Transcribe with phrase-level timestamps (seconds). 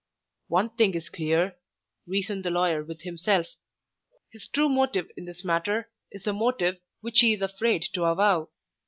[0.47, 1.57] "One thing is clear,"
[2.07, 3.45] reasoned the lawyer with himself.
[4.31, 8.49] "His true motive in this matter is a motive which he is afraid to avow.